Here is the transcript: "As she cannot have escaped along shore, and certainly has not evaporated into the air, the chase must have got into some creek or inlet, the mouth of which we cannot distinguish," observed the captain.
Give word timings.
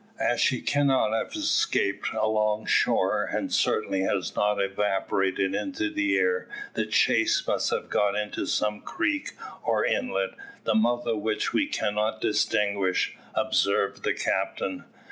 "As 0.19 0.41
she 0.41 0.61
cannot 0.61 1.13
have 1.13 1.33
escaped 1.35 2.07
along 2.11 2.65
shore, 2.65 3.21
and 3.23 3.53
certainly 3.53 4.01
has 4.01 4.35
not 4.35 4.59
evaporated 4.59 5.53
into 5.53 5.91
the 5.91 6.17
air, 6.17 6.49
the 6.73 6.87
chase 6.87 7.47
must 7.47 7.69
have 7.69 7.87
got 7.87 8.15
into 8.15 8.47
some 8.47 8.81
creek 8.81 9.33
or 9.61 9.85
inlet, 9.85 10.31
the 10.63 10.73
mouth 10.73 11.05
of 11.05 11.19
which 11.21 11.53
we 11.53 11.67
cannot 11.67 12.19
distinguish," 12.19 13.15
observed 13.35 14.01
the 14.01 14.15
captain. 14.15 14.85